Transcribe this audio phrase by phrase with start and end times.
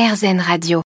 [0.00, 0.80] RZN Radio.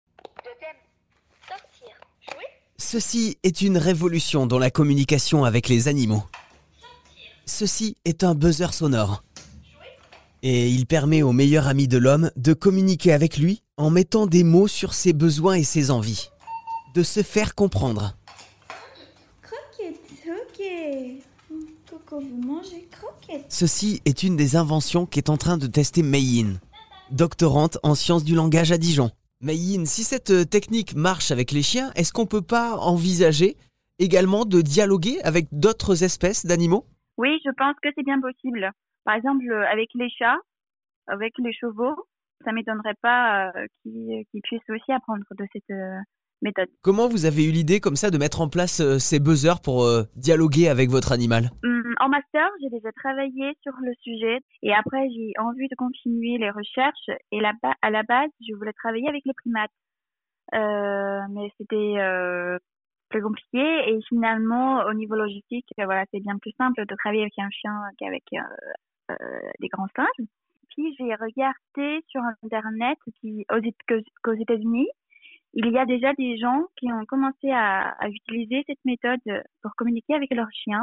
[2.77, 6.25] Ceci est une révolution dans la communication avec les animaux.
[7.47, 9.23] Ceci est un buzzer sonore.
[10.43, 14.43] Et il permet au meilleur ami de l'homme de communiquer avec lui en mettant des
[14.43, 16.31] mots sur ses besoins et ses envies.
[16.97, 18.17] De se faire comprendre.
[19.43, 20.65] Croquette, ok.
[21.89, 23.47] Coco, vous mangez croquette.
[23.49, 26.59] Ceci est une des inventions qu'est en train de tester Mayine,
[27.11, 29.11] doctorante en sciences du langage à Dijon.
[29.41, 33.57] Mayine, si cette euh, technique marche avec les chiens, est-ce qu'on peut pas envisager
[33.99, 36.87] également de dialoguer avec d'autres espèces d'animaux?
[37.19, 38.71] Oui, je pense que c'est bien possible.
[39.05, 40.39] Par exemple, euh, avec les chats,
[41.07, 41.95] avec les chevaux,
[42.45, 45.77] ça m'étonnerait pas euh, qu'ils puissent aussi apprendre de cette
[46.41, 46.69] méthode.
[46.81, 50.69] Comment vous avez eu l'idée comme ça de mettre en place ces buzzers pour dialoguer
[50.69, 51.51] avec votre animal?
[51.63, 56.39] Hum, En master, j'ai déjà travaillé sur le sujet et après j'ai envie de continuer
[56.39, 57.53] les recherches et là
[57.83, 59.71] à la base, je voulais travailler avec les primates.
[60.55, 62.59] Euh, mais c'était euh,
[63.15, 67.23] plus compliqué et finalement au niveau logistique, euh, voilà, c'est bien plus simple de travailler
[67.23, 70.27] avec un chien qu'avec euh, euh, des grands singes.
[70.71, 74.89] Puis j'ai regardé sur internet qui aux, qu'aux qu'aux États-Unis,
[75.53, 79.21] il y a déjà des gens qui ont commencé à utiliser cette méthode
[79.63, 80.83] pour communiquer avec leurs chiens.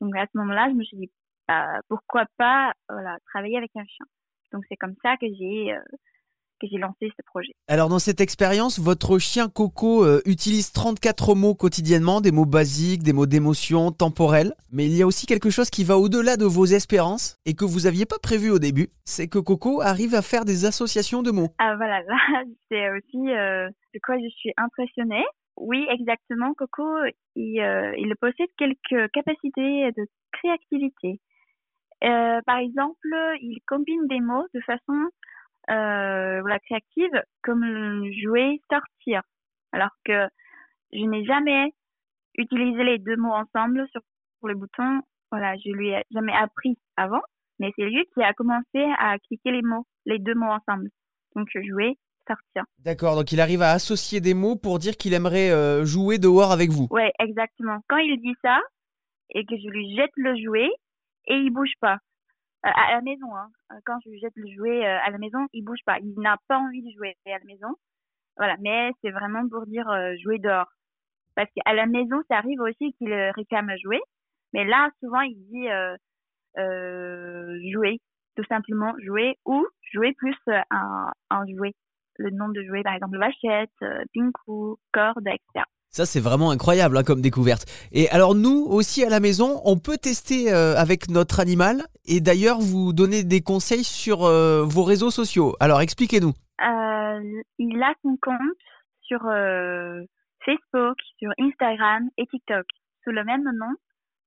[0.00, 1.10] Donc à ce moment-là, je me suis dit
[1.48, 4.06] bah, pourquoi pas voilà, travailler avec un chien.
[4.52, 5.80] Donc c'est comme ça que j'ai euh,
[6.60, 7.52] que j'ai lancé ce projet.
[7.68, 13.02] Alors dans cette expérience, votre chien Coco euh, utilise 34 mots quotidiennement, des mots basiques,
[13.02, 14.54] des mots d'émotion, temporels.
[14.72, 17.64] Mais il y a aussi quelque chose qui va au-delà de vos espérances et que
[17.64, 18.88] vous n'aviez pas prévu au début.
[19.04, 21.48] C'est que Coco arrive à faire des associations de mots.
[21.58, 22.16] Ah voilà, là
[22.70, 25.24] c'est aussi euh, de quoi je suis impressionnée.
[25.56, 26.54] Oui, exactement.
[26.54, 26.84] Coco,
[27.34, 31.20] il, euh, il possède quelques capacités de créativité.
[32.04, 33.08] Euh, par exemple,
[33.40, 35.08] il combine des mots de façon
[35.70, 39.22] euh, voilà, créative, comme jouer, sortir.
[39.72, 40.28] Alors que
[40.92, 41.72] je n'ai jamais
[42.36, 44.02] utilisé les deux mots ensemble sur
[44.44, 45.00] le bouton.
[45.32, 47.22] Voilà, je lui ai jamais appris avant,
[47.58, 50.90] mais c'est lui qui a commencé à cliquer les mots, les deux mots ensemble.
[51.34, 52.64] Donc jouer, sortir.
[52.84, 56.52] D'accord, donc il arrive à associer des mots pour dire qu'il aimerait euh, jouer dehors
[56.52, 56.86] avec vous.
[56.90, 57.78] Ouais, exactement.
[57.88, 58.58] Quand il dit ça
[59.30, 60.70] et que je lui jette le jouet
[61.28, 61.98] et il bouge pas.
[62.64, 63.48] Euh, à la maison, hein.
[63.72, 65.98] Euh, Quand je lui jette le jouet euh, à la maison, il bouge pas.
[66.00, 67.68] Il n'a pas envie de jouer à la maison.
[68.36, 69.86] Voilà, mais c'est vraiment pour dire
[70.22, 70.70] jouer dehors.
[71.34, 74.00] Parce qu'à la maison, ça arrive aussi qu'il réclame à jouer.
[74.52, 75.68] Mais là, souvent, il dit
[77.72, 77.98] jouer,
[78.36, 81.72] tout simplement jouer ou jouer plus un, un jouet.
[82.18, 85.64] Le nom de jouet, par exemple, vachette, euh, pinku, corde, etc.
[85.96, 87.64] Ça, c'est vraiment incroyable hein, comme découverte.
[87.90, 92.20] Et alors, nous aussi à la maison, on peut tester euh, avec notre animal et
[92.20, 95.56] d'ailleurs vous donner des conseils sur euh, vos réseaux sociaux.
[95.58, 96.34] Alors, expliquez-nous.
[96.60, 98.60] Euh, il a son compte
[99.00, 99.20] sur
[100.44, 102.66] Facebook, sur Instagram et TikTok
[103.02, 103.74] sous le même nom,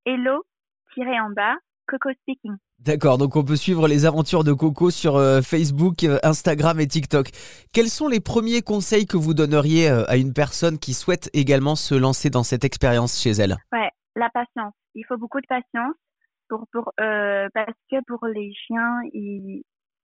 [0.07, 2.55] Hello-en bas, Coco Speaking.
[2.85, 6.87] D'accord, donc on peut suivre les aventures de Coco sur euh, Facebook, euh, Instagram et
[6.87, 7.27] TikTok.
[7.73, 11.75] Quels sont les premiers conseils que vous donneriez euh, à une personne qui souhaite également
[11.75, 13.57] se lancer dans cette expérience chez elle?
[13.73, 14.73] Ouais, la patience.
[14.95, 15.93] Il faut beaucoup de patience
[16.47, 19.61] pour, pour, parce que pour les chiens, ils,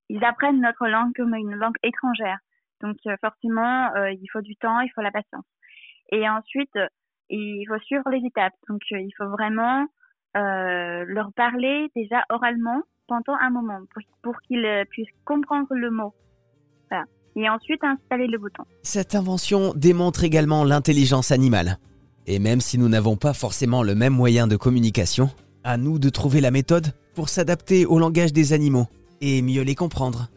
[0.10, 2.40] ils apprennent notre langue comme une langue étrangère.
[2.82, 5.46] Donc forcément, il faut du temps, il faut la patience.
[6.12, 6.78] Et ensuite,
[7.30, 8.54] il faut suivre les étapes.
[8.70, 9.88] Donc il faut vraiment
[10.36, 13.80] euh, leur parler déjà oralement pendant un moment
[14.22, 16.14] pour, qu'ils euh, puissent comprendre le mot.
[17.38, 18.64] Et ensuite installer le bouton.
[18.82, 21.80] Cette invention démontre également l'intelligence animale.
[22.28, 25.30] Et même si nous n'avons pas forcément le même moyen de communication,
[25.66, 28.88] à nous de trouver la méthode pour s'adapter au langage des animaux
[29.20, 30.30] et mieux les comprendre.